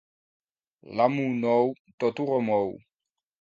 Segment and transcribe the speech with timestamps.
[0.99, 1.69] L'amo nou
[2.05, 2.75] tot ho remou.